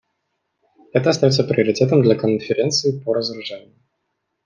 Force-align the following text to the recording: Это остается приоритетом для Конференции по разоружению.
Это 0.93 1.11
остается 1.11 1.43
приоритетом 1.43 2.01
для 2.01 2.15
Конференции 2.15 2.97
по 3.01 3.13
разоружению. 3.13 3.75